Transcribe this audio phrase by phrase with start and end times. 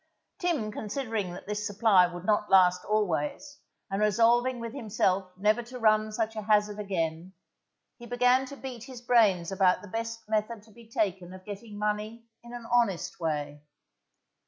[0.39, 3.59] Tim considering that this supply would not last always,
[3.91, 7.33] and resolving with himself never to run such a hazard again,
[7.99, 11.77] he began to beat his brains about the best method to be taken of getting
[11.77, 13.61] money in an honest way.